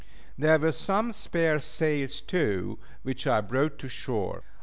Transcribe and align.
There 0.35 0.57
were 0.57 0.71
some 0.71 1.11
spare 1.11 1.59
sails 1.59 2.21
too 2.21 2.79
which 3.03 3.27
I 3.27 3.39
brought 3.39 3.77
to 3.77 3.87
shore. 3.87 4.41